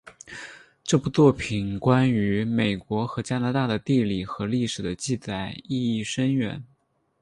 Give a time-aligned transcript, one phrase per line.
[0.83, 6.63] 这部作品关于美国和加拿大的地理和历史的记载意义深远。